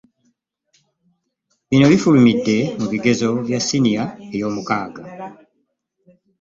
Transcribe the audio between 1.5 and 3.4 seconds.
Bino bifulumidde mu bigezo